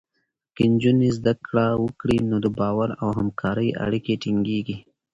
[0.55, 4.77] که نجونې زده کړه وکړي، نو د باور او همکارۍ اړیکې ټینګېږي.